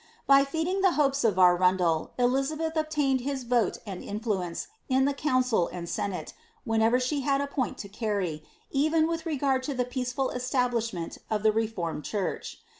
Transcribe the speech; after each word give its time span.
By 0.25 0.43
feeding 0.45 0.81
the 0.81 0.93
hopes 0.93 1.23
of 1.23 1.37
Arundel, 1.37 2.09
Elizabeth 2.17 2.75
obtained 2.75 3.21
his 3.21 3.43
vote 3.43 3.77
and 3.85 4.03
influence 4.03 4.67
in 4.89 5.05
the 5.05 5.13
cf^oncil 5.13 5.69
and 5.71 5.87
senate, 5.87 6.33
whenever 6.65 6.99
she 6.99 7.19
had 7.21 7.39
a 7.39 7.45
point 7.45 7.77
to 7.77 7.87
carry, 7.87 8.43
even 8.71 9.05
wiih 9.07 9.23
regard 9.25 9.61
to 9.69 9.79
ihe 9.79 9.89
peaceful 9.91 10.31
establishment 10.31 11.19
of 11.29 11.43
the 11.43 11.51
reformed 11.51 12.03
church.' 12.03 12.63